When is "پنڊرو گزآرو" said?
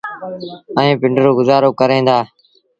1.01-1.69